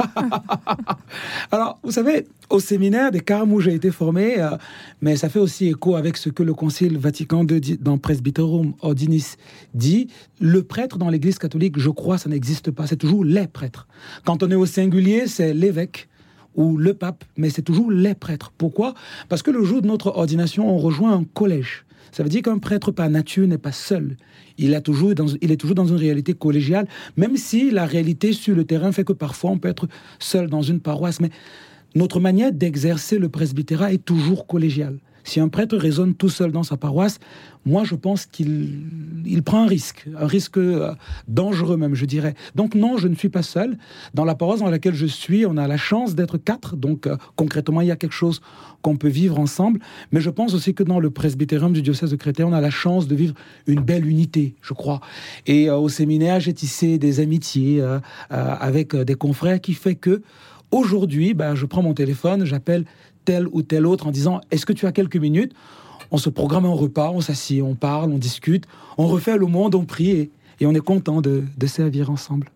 Alors, 1.53 1.79
vous 1.83 1.93
savez, 1.93 2.27
au 2.51 2.61
séminaire 2.61 3.11
des 3.11 3.21
carmes 3.21 3.53
où 3.53 3.61
j'ai 3.61 3.75
été 3.75 3.91
formé, 3.91 4.41
euh, 4.41 4.51
mais 5.01 5.17
ça 5.17 5.29
fait 5.29 5.39
aussi 5.39 5.69
écho 5.69 5.97
avec 5.97 6.17
ce 6.17 6.29
que 6.29 6.43
le 6.43 6.55
Concile 6.55 6.99
Vatican 6.99 7.47
II 7.47 7.79
dans 7.81 7.99
Presbyterum 7.99 8.75
Ordinis 8.81 9.35
dit, 9.75 10.09
le 10.41 10.63
prêtre 10.63 10.99
dans 10.99 11.09
l'Église 11.09 11.39
catholique, 11.39 11.79
je 11.79 11.91
crois, 11.91 12.19
ça 12.19 12.29
n'existe 12.29 12.71
pas, 12.71 12.87
c'est 12.87 12.97
toujours 12.97 13.25
les 13.25 13.47
prêtres. 13.47 13.87
Quand 14.25 14.43
on 14.43 14.51
est 14.51 14.57
au 14.57 14.67
singulier, 14.67 15.27
c'est 15.27 15.55
l'évêque 15.55 16.09
ou 16.55 16.77
le 16.77 16.95
pape, 16.95 17.25
mais 17.37 17.51
c'est 17.51 17.63
toujours 17.63 17.91
les 17.91 18.15
prêtres. 18.15 18.53
Pourquoi? 18.57 18.95
Parce 19.29 19.43
que 19.43 19.51
le 19.51 19.65
jour 19.65 19.83
de 19.83 19.87
notre 19.87 20.09
ordination, 20.17 20.69
on 20.69 20.79
rejoint 20.79 21.13
un 21.13 21.25
collège. 21.25 21.85
Ça 22.13 22.23
veut 22.23 22.29
dire 22.29 22.43
qu'un 22.43 22.59
prêtre 22.59 22.93
par 22.93 23.09
nature 23.09 23.49
n'est 23.49 23.59
pas 23.59 23.73
seul. 23.73 24.17
Il, 24.59 24.75
est 24.75 24.83
toujours 24.83 25.15
dans 25.15 25.87
une 25.87 25.97
réalité 25.97 26.35
collégiale, 26.35 26.87
même 27.17 27.39
si 27.39 27.71
la 27.71 27.87
réalité 27.87 28.35
sur 28.35 28.55
le 28.55 28.65
terrain 28.65 28.93
fait 28.93 29.05
que 29.05 29.15
parfois 29.15 29.51
on 29.51 29.59
peut 29.59 29.69
être 29.69 29.89
seul 30.19 30.49
dans 30.49 30.63
une 30.63 30.81
paroisse. 30.81 31.21
Mais 31.21 31.31
notre 31.95 32.21
manière 32.21 32.53
d'exercer 32.53 33.19
le 33.19 33.31
presbytérat 33.31 33.93
est 33.95 34.05
toujours 34.05 34.47
collégiale. 34.47 34.99
Si 35.25 35.41
un 35.41 35.49
prêtre 35.49 35.77
raisonne 35.77 36.15
tout 36.15 36.29
seul 36.29 36.53
dans 36.53 36.63
sa 36.63 36.77
paroisse, 36.77 37.19
moi 37.65 37.85
je 37.85 37.95
pense 37.95 38.27
qu'il 38.27 38.81
il 39.25 39.43
prend 39.43 39.65
un 39.65 39.67
risque, 39.67 40.07
un 40.19 40.27
risque 40.27 40.59
euh, 40.59 40.95
dangereux 41.29 41.77
même, 41.77 41.95
je 41.95 42.05
dirais. 42.05 42.35
Donc 42.55 42.75
non, 42.75 42.97
je 42.97 43.09
ne 43.09 43.15
suis 43.15 43.29
pas 43.29 43.43
seul. 43.43 43.79
Dans 44.15 44.25
la 44.25 44.35
paroisse 44.35 44.61
dans 44.61 44.71
laquelle 44.71 44.95
je 44.95 45.07
suis, 45.07 45.47
on 45.47 45.57
a 45.57 45.67
la 45.69 45.77
chance 45.77 46.15
d'être 46.15 46.39
quatre, 46.39 46.77
donc 46.77 47.07
euh, 47.07 47.17
concrètement 47.37 47.81
il 47.81 47.89
y 47.89 47.91
a 47.91 47.97
quelque 47.97 48.15
chose 48.15 48.41
qu'on 48.83 48.97
peut 48.97 49.09
vivre 49.09 49.39
ensemble. 49.39 49.81
Mais 50.11 50.21
je 50.21 50.31
pense 50.31 50.55
aussi 50.55 50.75
que 50.75 50.83
dans 50.83 50.99
le 50.99 51.11
presbytérium 51.11 51.73
du 51.73 51.83
diocèse 51.83 52.11
de 52.11 52.17
Créteil, 52.17 52.45
on 52.45 52.53
a 52.53 52.61
la 52.61 52.71
chance 52.71 53.07
de 53.07 53.15
vivre 53.15 53.35
une 53.67 53.81
belle 53.81 54.07
unité, 54.07 54.55
je 54.61 54.75
crois. 54.75 55.01
Et 55.47 55.69
euh, 55.69 55.77
au 55.77 55.89
séminaire, 55.89 56.41
j'ai 56.41 56.53
tissé 56.53 56.99
des 56.99 57.21
amitiés 57.21 57.83
avec 58.31 58.95
des 58.97 59.15
confrères 59.15 59.61
qui 59.61 59.75
fait 59.75 59.95
que 59.95 60.23
aujourd'hui, 60.71 61.35
ben, 61.35 61.55
je 61.55 61.67
prends 61.67 61.83
mon 61.83 61.95
téléphone, 61.95 62.45
j'appelle 62.45 62.85
tel 63.25 63.47
ou 63.53 63.63
tel 63.63 63.87
autre 63.87 64.07
en 64.07 64.11
disant 64.11 64.41
Est-ce 64.51 64.67
que 64.67 64.73
tu 64.73 64.87
as 64.87 64.93
quelques 64.93 65.17
minutes? 65.17 65.53
On 66.11 66.19
se 66.19 66.29
programme 66.29 66.67
un 66.67 66.73
repas, 66.73 67.11
on 67.11 67.21
s'assied, 67.21 67.63
on 67.63 67.75
parle, 67.75 68.13
on 68.13 68.19
discute, 68.19 68.67
on 68.99 69.07
refait 69.07 69.37
le 69.37 69.47
monde, 69.47 69.75
on 69.75 69.85
prie 69.85 70.11
et, 70.11 70.31
on 70.65 70.75
est 70.75 70.81
content 70.81 71.21
de, 71.21 71.45
servir 71.67 72.11
ensemble. 72.11 72.49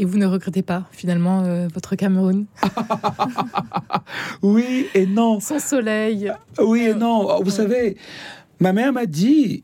Et 0.00 0.04
vous 0.04 0.18
ne 0.18 0.26
regrettez 0.26 0.62
pas 0.62 0.84
finalement 0.90 1.42
euh, 1.44 1.68
votre 1.72 1.94
Cameroun? 1.94 2.46
Oui 4.42 4.86
et 4.94 5.06
non. 5.06 5.38
Son 5.38 5.60
soleil. 5.60 6.32
Oui 6.60 6.80
et 6.80 6.94
non. 6.94 7.40
Vous 7.42 7.50
savez, 7.50 7.96
ma 8.58 8.72
mère 8.72 8.92
m'a 8.92 9.06
dit 9.06 9.62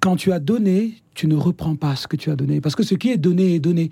quand 0.00 0.16
tu 0.16 0.32
as 0.32 0.38
donné, 0.38 0.94
tu 1.14 1.26
ne 1.26 1.34
reprends 1.34 1.74
pas 1.74 1.96
ce 1.96 2.06
que 2.06 2.16
tu 2.16 2.30
as 2.30 2.36
donné, 2.36 2.60
parce 2.60 2.76
que 2.76 2.84
ce 2.84 2.94
qui 2.94 3.10
est 3.10 3.16
donné 3.16 3.56
est 3.56 3.58
donné. 3.58 3.90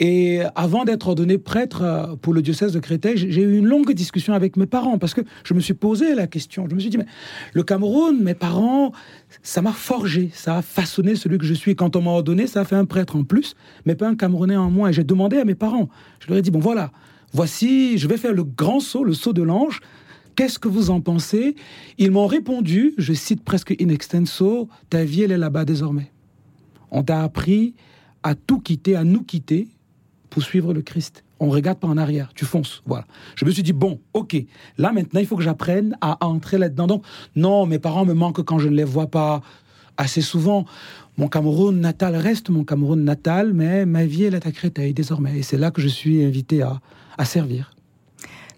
Et 0.00 0.40
avant 0.56 0.84
d'être 0.84 1.06
ordonné 1.06 1.38
prêtre 1.38 1.82
euh, 1.82 2.16
pour 2.16 2.34
le 2.34 2.42
diocèse 2.42 2.72
de 2.72 2.80
Créteil, 2.80 3.16
j'ai 3.16 3.42
eu 3.42 3.58
une 3.58 3.66
longue 3.66 3.92
discussion 3.92 4.34
avec 4.34 4.56
mes 4.56 4.66
parents, 4.66 4.98
parce 4.98 5.14
que 5.14 5.20
je 5.44 5.54
me 5.54 5.60
suis 5.60 5.74
posé 5.74 6.14
la 6.16 6.26
question. 6.26 6.66
Je 6.68 6.74
me 6.74 6.80
suis 6.80 6.90
dit, 6.90 6.98
mais 6.98 7.06
le 7.52 7.62
Cameroun, 7.62 8.20
mes 8.20 8.34
parents, 8.34 8.92
ça 9.42 9.62
m'a 9.62 9.72
forgé, 9.72 10.30
ça 10.34 10.56
a 10.56 10.62
façonné 10.62 11.14
celui 11.14 11.38
que 11.38 11.46
je 11.46 11.54
suis. 11.54 11.76
Quand 11.76 11.94
on 11.94 12.02
m'a 12.02 12.10
ordonné, 12.10 12.48
ça 12.48 12.62
a 12.62 12.64
fait 12.64 12.76
un 12.76 12.86
prêtre 12.86 13.14
en 13.14 13.22
plus, 13.22 13.54
mais 13.86 13.94
pas 13.94 14.08
un 14.08 14.16
Camerounais 14.16 14.56
en 14.56 14.70
moins. 14.70 14.88
Et 14.88 14.92
j'ai 14.92 15.04
demandé 15.04 15.38
à 15.38 15.44
mes 15.44 15.54
parents, 15.54 15.88
je 16.18 16.28
leur 16.28 16.38
ai 16.38 16.42
dit, 16.42 16.50
bon 16.50 16.58
voilà, 16.58 16.90
voici, 17.32 17.98
je 17.98 18.08
vais 18.08 18.16
faire 18.16 18.34
le 18.34 18.42
grand 18.42 18.80
saut, 18.80 19.04
le 19.04 19.14
saut 19.14 19.32
de 19.32 19.42
l'ange. 19.42 19.80
Qu'est-ce 20.36 20.58
que 20.58 20.68
vous 20.68 20.90
en 20.90 21.00
pensez? 21.00 21.54
Ils 21.98 22.10
m'ont 22.10 22.26
répondu, 22.26 22.94
je 22.98 23.12
cite 23.12 23.44
presque 23.44 23.74
in 23.80 23.88
extenso, 23.88 24.68
ta 24.90 25.04
vie, 25.04 25.22
elle 25.22 25.32
est 25.32 25.38
là-bas 25.38 25.64
désormais. 25.64 26.10
On 26.90 27.02
t'a 27.02 27.22
appris 27.22 27.74
à 28.22 28.34
tout 28.34 28.60
quitter, 28.60 28.96
à 28.96 29.04
nous 29.04 29.22
quitter 29.22 29.68
pour 30.30 30.42
suivre 30.42 30.74
le 30.74 30.82
Christ. 30.82 31.22
on 31.38 31.48
regarde 31.50 31.78
pas 31.78 31.86
en 31.86 31.96
arrière, 31.96 32.32
tu 32.34 32.44
fonces. 32.44 32.82
Voilà. 32.86 33.04
Je 33.36 33.44
me 33.44 33.50
suis 33.50 33.62
dit, 33.62 33.72
bon, 33.72 34.00
ok, 34.14 34.36
là 34.78 34.92
maintenant, 34.92 35.20
il 35.20 35.26
faut 35.26 35.36
que 35.36 35.42
j'apprenne 35.42 35.96
à 36.00 36.24
entrer 36.24 36.58
là-dedans. 36.58 36.86
Donc, 36.86 37.04
non, 37.36 37.66
mes 37.66 37.78
parents 37.78 38.04
me 38.04 38.14
manquent 38.14 38.42
quand 38.42 38.58
je 38.58 38.68
ne 38.68 38.74
les 38.74 38.84
vois 38.84 39.08
pas 39.08 39.42
assez 39.96 40.22
souvent. 40.22 40.64
Mon 41.18 41.28
Cameroun 41.28 41.80
natal 41.80 42.16
reste 42.16 42.48
mon 42.48 42.64
Cameroun 42.64 43.04
natal, 43.04 43.52
mais 43.52 43.86
ma 43.86 44.06
vie, 44.06 44.24
elle 44.24 44.34
est 44.34 44.46
à 44.46 44.52
Créteil 44.52 44.94
désormais. 44.94 45.38
Et 45.38 45.42
c'est 45.42 45.58
là 45.58 45.70
que 45.70 45.80
je 45.80 45.88
suis 45.88 46.24
invité 46.24 46.62
à, 46.62 46.80
à 47.18 47.24
servir. 47.24 47.73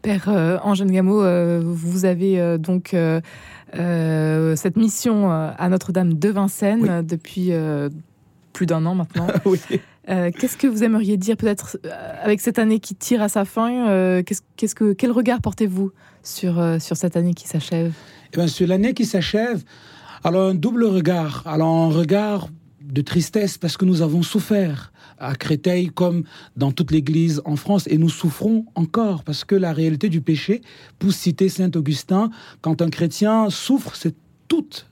Père 0.07 0.29
euh, 0.29 0.57
Angèle 0.63 0.93
Gameau, 0.93 1.21
euh, 1.21 1.61
vous 1.65 2.05
avez 2.05 2.39
euh, 2.39 2.59
donc 2.59 2.95
cette 3.73 4.77
mission 4.77 5.33
à 5.33 5.69
Notre-Dame 5.69 6.15
de 6.15 6.29
Vincennes 6.29 7.05
depuis 7.05 7.51
plus 8.53 8.67
d'un 8.67 8.87
an 8.87 8.95
maintenant. 8.95 9.27
oui. 9.45 9.59
qu'est-ce 10.07 10.57
que 10.57 10.69
vous 10.69 10.85
aimeriez 10.85 11.17
dire 11.17 11.37
peut-être 11.37 11.79
avec 12.23 12.41
cette 12.41 12.61
année 12.61 12.79
qui 12.79 12.95
tire 12.95 13.21
à 13.21 13.29
sa 13.29 13.45
fin 13.45 14.23
qu'est-ce, 14.23 14.77
que, 14.77 14.93
Quel 14.93 15.11
regard 15.11 15.41
portez-vous 15.41 15.91
sur, 16.23 16.65
sur 16.81 16.97
cette 16.97 17.17
année 17.17 17.35
qui 17.35 17.49
s'achève? 17.49 17.93
Eh 18.33 18.37
bien, 18.37 18.47
Sur 18.47 18.69
l'année 18.69 18.95
qui 18.95 19.07
s'achève, 19.07 19.65
alors 20.23 20.51
un 20.51 20.55
double 20.55 20.85
regard. 20.85 21.43
Alors 21.47 21.75
un 21.75 21.89
regard 21.89 22.47
de 22.81 23.01
tristesse 23.03 23.59
parce 23.59 23.77
que 23.77 23.85
nous 23.85 24.03
avons 24.03 24.23
souffert 24.23 24.93
à 25.19 25.35
Créteil 25.35 25.89
comme 25.89 26.25
dans 26.57 26.73
toute 26.73 26.91
l'Église 26.91 27.43
en 27.45 27.57
France. 27.57 27.87
Et 27.89 27.99
nous 27.99 28.09
souffrons 28.09 28.67
encore 28.75 29.25
parce 29.25 29.45
que 29.45 29.55
la 29.55 29.73
réalité 29.73 30.09
du 30.09 30.21
péché, 30.21 30.63
pour 30.99 31.13
citer 31.13 31.49
Saint 31.49 31.71
Augustin, 31.75 32.31
quand 32.61 32.83
un 32.83 32.91
chrétien 32.91 33.51
souffre, 33.51 33.97
c'est 33.97 34.15
toute 34.49 34.87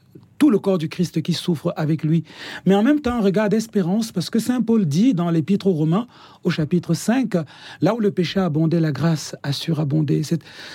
tout 0.45 0.51
le 0.51 0.59
corps 0.59 0.77
du 0.77 0.91
Christ 0.91 1.23
qui 1.23 1.33
souffre 1.33 1.73
avec 1.75 2.05
lui. 2.05 2.23
Mais 2.67 2.75
en 2.75 2.83
même 2.83 3.01
temps, 3.01 3.15
un 3.15 3.23
regard 3.23 3.49
d'espérance, 3.49 4.13
parce 4.13 4.29
que 4.29 4.39
Saint 4.39 4.61
Paul 4.61 4.85
dit 4.85 5.15
dans 5.15 5.31
l'Épître 5.31 5.67
aux 5.69 5.73
Romains, 5.73 6.07
au 6.43 6.51
chapitre 6.51 6.93
5, 6.93 7.33
là 7.81 7.95
où 7.95 8.01
le 8.01 8.11
péché 8.11 8.41
a 8.41 8.45
abondé, 8.45 8.79
la 8.79 8.93
grâce 8.93 9.35
a 9.43 9.55
surabondé. 9.55 10.21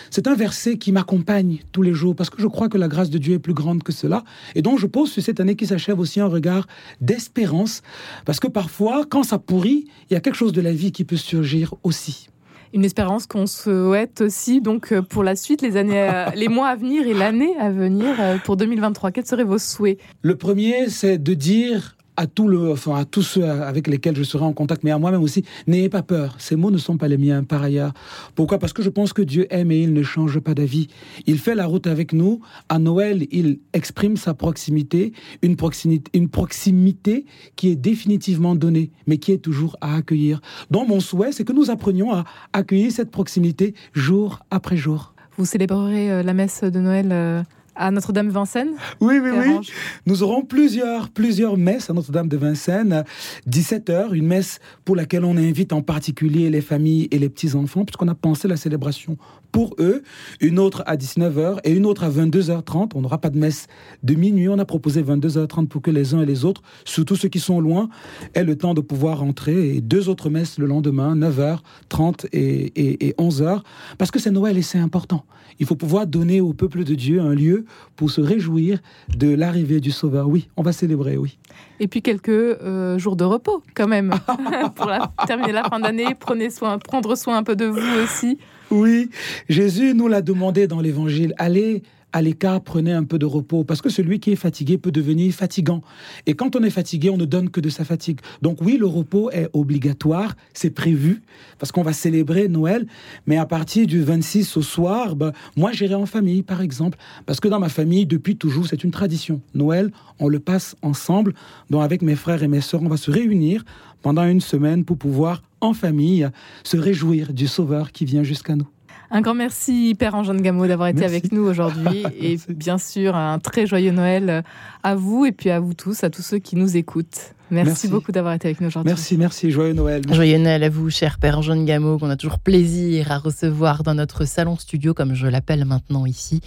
C'est 0.09 0.27
un 0.27 0.33
verset 0.33 0.79
qui 0.79 0.91
m'accompagne 0.91 1.59
tous 1.71 1.83
les 1.83 1.93
jours, 1.93 2.15
parce 2.15 2.31
que 2.31 2.41
je 2.41 2.47
crois 2.47 2.67
que 2.67 2.79
la 2.79 2.87
grâce 2.87 3.11
de 3.11 3.19
Dieu 3.19 3.35
est 3.35 3.39
plus 3.39 3.53
grande 3.53 3.83
que 3.83 3.91
cela. 3.91 4.23
Et 4.55 4.63
donc, 4.63 4.79
je 4.79 4.87
pose 4.87 5.11
sur 5.11 5.21
cette 5.21 5.39
année 5.39 5.55
qui 5.55 5.67
s'achève 5.67 5.99
aussi 5.99 6.19
un 6.19 6.25
regard 6.25 6.65
d'espérance, 6.99 7.83
parce 8.25 8.39
que 8.39 8.47
parfois, 8.47 9.05
quand 9.07 9.21
ça 9.21 9.37
pourrit, 9.37 9.85
il 10.09 10.15
y 10.15 10.17
a 10.17 10.19
quelque 10.19 10.33
chose 10.33 10.51
de 10.51 10.61
la 10.61 10.73
vie 10.73 10.91
qui 10.91 11.03
peut 11.03 11.15
surgir 11.15 11.75
aussi 11.83 12.27
une 12.73 12.85
espérance 12.85 13.25
qu'on 13.27 13.47
souhaite 13.47 14.21
aussi 14.21 14.61
donc 14.61 14.91
euh, 14.91 15.01
pour 15.01 15.23
la 15.23 15.35
suite, 15.35 15.61
les 15.61 15.77
années, 15.77 16.01
euh, 16.01 16.25
les 16.35 16.47
mois 16.47 16.67
à 16.67 16.75
venir 16.75 17.07
et 17.07 17.13
l'année 17.13 17.55
à 17.59 17.69
venir 17.71 18.15
euh, 18.19 18.37
pour 18.43 18.57
2023. 18.57 19.11
Quels 19.11 19.25
seraient 19.25 19.43
vos 19.43 19.57
souhaits? 19.57 19.99
Le 20.21 20.35
premier, 20.35 20.89
c'est 20.89 21.17
de 21.17 21.33
dire 21.33 21.97
à, 22.19 22.27
tout 22.27 22.49
le, 22.49 22.71
enfin, 22.73 22.95
à 22.95 23.05
tous 23.05 23.21
ceux 23.21 23.45
avec 23.45 23.87
lesquels 23.87 24.15
je 24.17 24.23
serai 24.23 24.43
en 24.43 24.51
contact, 24.51 24.83
mais 24.83 24.91
à 24.91 24.97
moi-même 24.97 25.23
aussi, 25.23 25.45
n'ayez 25.67 25.87
pas 25.87 26.01
peur. 26.01 26.35
Ces 26.37 26.57
mots 26.57 26.69
ne 26.69 26.77
sont 26.77 26.97
pas 26.97 27.07
les 27.07 27.17
miens 27.17 27.45
par 27.45 27.63
ailleurs. 27.63 27.93
Pourquoi? 28.35 28.59
Parce 28.59 28.73
que 28.73 28.83
je 28.83 28.89
pense 28.89 29.13
que 29.13 29.21
Dieu 29.21 29.47
aime 29.51 29.71
et 29.71 29.81
il 29.81 29.93
ne 29.93 30.03
change 30.03 30.37
pas 30.39 30.53
d'avis. 30.53 30.87
Il 31.27 31.39
fait 31.39 31.55
la 31.55 31.65
route 31.65 31.87
avec 31.87 32.11
nous. 32.11 32.41
À 32.67 32.77
Noël, 32.77 33.25
il 33.31 33.59
exprime 33.71 34.17
sa 34.17 34.33
proximité, 34.33 35.13
une 35.41 35.55
proximité, 35.55 36.11
une 36.13 36.27
proximité 36.27 37.25
qui 37.55 37.69
est 37.69 37.77
définitivement 37.77 38.53
donnée, 38.53 38.91
mais 39.07 39.17
qui 39.17 39.31
est 39.31 39.37
toujours 39.37 39.77
à 39.79 39.95
accueillir. 39.95 40.41
Donc 40.71 40.89
mon 40.89 40.99
souhait, 40.99 41.31
c'est 41.31 41.45
que 41.45 41.53
nous 41.53 41.71
apprenions 41.71 42.11
à 42.11 42.25
accueillir 42.51 42.91
cette 42.91 43.11
proximité 43.11 43.75
jour 43.93 44.39
après 44.51 44.75
jour. 44.75 45.13
Vous 45.37 45.45
célébrerez 45.45 46.11
euh, 46.11 46.21
la 46.21 46.33
messe 46.33 46.65
de 46.65 46.79
Noël 46.81 47.13
euh, 47.13 47.43
à 47.79 47.91
Notre-Dame-Vincennes 47.91 48.73
Oui, 48.99 49.19
oui, 49.23 49.31
oui. 49.33 49.71
Nous 50.05 50.21
aurons 50.21 50.43
plusieurs, 50.43 51.09
plusieurs 51.09 51.57
messes 51.57 51.89
à 51.89 51.93
Notre-Dame 51.93 52.27
de 52.27 52.37
Vincennes. 52.37 53.05
17h, 53.49 54.13
une 54.13 54.27
messe 54.27 54.59
pour 54.85 54.95
laquelle 54.95 55.23
on 55.23 55.37
invite 55.37 55.73
en 55.73 55.81
particulier 55.81 56.49
les 56.49 56.61
familles 56.61 57.07
et 57.11 57.17
les 57.17 57.29
petits-enfants, 57.29 57.85
puisqu'on 57.85 58.09
a 58.09 58.15
pensé 58.15 58.47
la 58.47 58.57
célébration 58.57 59.17
pour 59.51 59.75
eux. 59.79 60.03
Une 60.41 60.59
autre 60.59 60.83
à 60.85 60.97
19h 60.97 61.59
et 61.63 61.71
une 61.71 61.85
autre 61.85 62.03
à 62.03 62.09
22h30. 62.09 62.91
On 62.95 63.01
n'aura 63.01 63.17
pas 63.17 63.29
de 63.29 63.37
messe 63.39 63.67
de 64.03 64.13
minuit. 64.13 64.49
On 64.49 64.59
a 64.59 64.65
proposé 64.65 65.01
22h30 65.01 65.67
pour 65.67 65.81
que 65.81 65.89
les 65.89 66.13
uns 66.13 66.21
et 66.21 66.25
les 66.25 66.45
autres, 66.45 66.61
surtout 66.83 67.15
ceux 67.15 67.29
qui 67.29 67.39
sont 67.39 67.61
loin, 67.61 67.89
aient 68.33 68.43
le 68.43 68.57
temps 68.57 68.73
de 68.73 68.81
pouvoir 68.81 69.19
rentrer. 69.19 69.75
Et 69.75 69.81
deux 69.81 70.09
autres 70.09 70.29
messes 70.29 70.59
le 70.59 70.65
lendemain, 70.65 71.15
9h30 71.15 72.27
et, 72.33 73.07
et 73.07 73.13
11h. 73.13 73.61
Parce 73.97 74.11
que 74.11 74.19
c'est 74.19 74.31
Noël 74.31 74.57
et 74.57 74.61
c'est 74.61 74.79
important. 74.79 75.25
Il 75.59 75.65
faut 75.65 75.75
pouvoir 75.75 76.05
donner 76.07 76.41
au 76.41 76.53
peuple 76.53 76.83
de 76.83 76.95
Dieu 76.95 77.21
un 77.21 77.33
lieu 77.33 77.65
pour 77.95 78.11
se 78.11 78.21
réjouir 78.21 78.79
de 79.15 79.33
l'arrivée 79.33 79.79
du 79.79 79.91
Sauveur. 79.91 80.27
Oui, 80.27 80.49
on 80.57 80.61
va 80.61 80.71
célébrer, 80.71 81.17
oui. 81.17 81.37
Et 81.79 81.87
puis 81.87 82.01
quelques 82.01 82.29
euh, 82.29 82.97
jours 82.97 83.15
de 83.15 83.23
repos 83.23 83.63
quand 83.73 83.87
même 83.87 84.13
pour 84.75 84.91
terminer 85.27 85.53
la 85.53 85.63
fin 85.63 85.79
d'année. 85.79 86.15
Prenez 86.19 86.49
soin, 86.49 86.77
prendre 86.77 87.15
soin 87.15 87.37
un 87.37 87.43
peu 87.43 87.55
de 87.55 87.65
vous 87.65 88.03
aussi. 88.03 88.37
Oui, 88.71 89.09
Jésus 89.47 89.93
nous 89.93 90.07
l'a 90.07 90.21
demandé 90.21 90.67
dans 90.67 90.79
l'Évangile. 90.79 91.33
Allez 91.37 91.83
à 92.11 92.21
l'écart, 92.21 92.61
prenez 92.61 92.91
un 92.91 93.03
peu 93.03 93.19
de 93.19 93.25
repos, 93.25 93.63
parce 93.63 93.81
que 93.81 93.89
celui 93.89 94.19
qui 94.19 94.31
est 94.31 94.35
fatigué 94.35 94.77
peut 94.77 94.91
devenir 94.91 95.33
fatigant. 95.33 95.81
Et 96.25 96.33
quand 96.33 96.55
on 96.55 96.63
est 96.63 96.69
fatigué, 96.69 97.09
on 97.09 97.17
ne 97.17 97.25
donne 97.25 97.49
que 97.49 97.61
de 97.61 97.69
sa 97.69 97.85
fatigue. 97.85 98.19
Donc 98.41 98.61
oui, 98.61 98.77
le 98.77 98.87
repos 98.87 99.29
est 99.31 99.49
obligatoire, 99.53 100.35
c'est 100.53 100.71
prévu, 100.71 101.21
parce 101.59 101.71
qu'on 101.71 101.83
va 101.83 101.93
célébrer 101.93 102.47
Noël, 102.47 102.87
mais 103.27 103.37
à 103.37 103.45
partir 103.45 103.85
du 103.85 104.01
26 104.01 104.57
au 104.57 104.61
soir, 104.61 105.15
ben, 105.15 105.33
moi 105.55 105.71
j'irai 105.71 105.95
en 105.95 106.05
famille, 106.05 106.41
par 106.41 106.61
exemple, 106.61 106.97
parce 107.25 107.39
que 107.39 107.47
dans 107.47 107.59
ma 107.59 107.69
famille, 107.69 108.05
depuis 108.05 108.35
toujours, 108.37 108.67
c'est 108.67 108.83
une 108.83 108.91
tradition. 108.91 109.41
Noël, 109.53 109.91
on 110.19 110.27
le 110.27 110.39
passe 110.39 110.75
ensemble, 110.81 111.33
donc 111.69 111.83
avec 111.83 112.01
mes 112.01 112.15
frères 112.15 112.43
et 112.43 112.47
mes 112.47 112.61
sœurs, 112.61 112.81
on 112.81 112.89
va 112.89 112.97
se 112.97 113.11
réunir 113.11 113.63
pendant 114.01 114.23
une 114.23 114.41
semaine 114.41 114.85
pour 114.85 114.97
pouvoir, 114.97 115.43
en 115.61 115.73
famille, 115.73 116.27
se 116.63 116.77
réjouir 116.77 117.33
du 117.33 117.47
Sauveur 117.47 117.91
qui 117.91 118.05
vient 118.05 118.23
jusqu'à 118.23 118.55
nous. 118.55 118.67
Un 119.11 119.21
grand 119.21 119.33
merci, 119.33 119.95
Père 119.97 120.13
Angèle 120.13 120.41
Gameau, 120.41 120.67
d'avoir 120.67 120.89
été 120.89 121.03
avec 121.03 121.31
nous 121.31 121.41
aujourd'hui. 121.41 122.03
et 122.21 122.37
bien 122.47 122.77
sûr, 122.77 123.15
un 123.15 123.39
très 123.39 123.65
joyeux 123.65 123.91
Noël 123.91 124.43
à 124.83 124.95
vous 124.95 125.25
et 125.25 125.31
puis 125.31 125.49
à 125.49 125.59
vous 125.59 125.73
tous, 125.73 126.03
à 126.03 126.09
tous 126.09 126.21
ceux 126.21 126.37
qui 126.37 126.55
nous 126.55 126.77
écoutent. 126.77 127.33
Merci, 127.51 127.87
beaucoup 127.87 128.11
d'avoir 128.11 128.35
été 128.35 128.47
avec 128.47 128.61
nous 128.61 128.67
aujourd'hui. 128.67 128.89
Merci, 128.89 129.17
merci. 129.17 129.49
Joyeux 129.49 129.73
Noël. 129.73 130.03
Joyeux 130.11 130.37
Noël 130.37 130.63
à 130.63 130.69
vous, 130.69 130.91
cher 130.91 131.17
Père 131.17 131.39
Angèle 131.39 131.65
Gameau, 131.65 131.97
qu'on 131.97 132.11
a 132.11 132.15
toujours 132.15 132.37
plaisir 132.37 133.11
à 133.11 133.17
recevoir 133.17 133.81
dans 133.81 133.95
notre 133.95 134.25
salon 134.25 134.55
studio, 134.57 134.93
comme 134.93 135.15
je 135.15 135.25
l'appelle 135.25 135.65
maintenant 135.65 136.05
ici, 136.05 136.41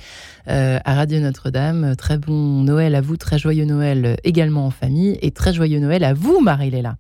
euh, 0.48 0.78
à 0.84 0.94
Radio 0.94 1.18
Notre-Dame. 1.18 1.96
Très 1.96 2.18
bon 2.18 2.62
Noël 2.62 2.94
à 2.94 3.00
vous, 3.00 3.16
très 3.16 3.38
joyeux 3.38 3.64
Noël 3.64 4.16
également 4.22 4.66
en 4.66 4.70
famille 4.70 5.18
et 5.22 5.32
très 5.32 5.52
joyeux 5.52 5.80
Noël 5.80 6.04
à 6.04 6.14
vous, 6.14 6.40
Marie-Léla. 6.40 6.96